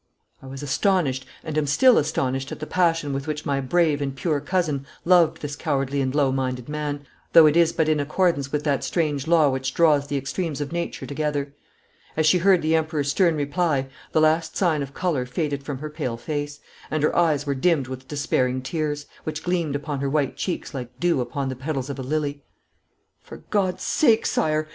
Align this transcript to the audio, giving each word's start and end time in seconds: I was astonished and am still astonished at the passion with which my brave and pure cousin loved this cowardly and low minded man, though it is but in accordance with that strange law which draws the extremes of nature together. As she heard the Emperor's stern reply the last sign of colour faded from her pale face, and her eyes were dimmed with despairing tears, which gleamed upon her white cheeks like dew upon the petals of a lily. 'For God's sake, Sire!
I 0.41 0.47
was 0.47 0.63
astonished 0.63 1.27
and 1.43 1.55
am 1.59 1.67
still 1.67 1.99
astonished 1.99 2.51
at 2.51 2.59
the 2.59 2.65
passion 2.65 3.13
with 3.13 3.27
which 3.27 3.45
my 3.45 3.61
brave 3.61 4.01
and 4.01 4.15
pure 4.15 4.39
cousin 4.39 4.87
loved 5.05 5.43
this 5.43 5.55
cowardly 5.55 6.01
and 6.01 6.15
low 6.15 6.31
minded 6.31 6.67
man, 6.67 7.05
though 7.33 7.45
it 7.45 7.55
is 7.55 7.71
but 7.71 7.87
in 7.87 7.99
accordance 7.99 8.51
with 8.51 8.63
that 8.63 8.83
strange 8.83 9.27
law 9.27 9.49
which 9.51 9.75
draws 9.75 10.07
the 10.07 10.17
extremes 10.17 10.59
of 10.59 10.71
nature 10.71 11.05
together. 11.05 11.53
As 12.17 12.25
she 12.25 12.39
heard 12.39 12.63
the 12.63 12.75
Emperor's 12.75 13.11
stern 13.11 13.35
reply 13.35 13.89
the 14.11 14.19
last 14.21 14.57
sign 14.57 14.81
of 14.81 14.95
colour 14.95 15.27
faded 15.27 15.61
from 15.61 15.77
her 15.77 15.89
pale 15.91 16.17
face, 16.17 16.59
and 16.89 17.03
her 17.03 17.15
eyes 17.15 17.45
were 17.45 17.53
dimmed 17.53 17.85
with 17.87 18.07
despairing 18.07 18.63
tears, 18.63 19.05
which 19.23 19.43
gleamed 19.43 19.75
upon 19.75 19.99
her 19.99 20.09
white 20.09 20.35
cheeks 20.35 20.73
like 20.73 20.99
dew 20.99 21.21
upon 21.21 21.47
the 21.47 21.55
petals 21.55 21.91
of 21.91 21.99
a 21.99 22.01
lily. 22.01 22.43
'For 23.21 23.43
God's 23.51 23.83
sake, 23.83 24.25
Sire! 24.25 24.67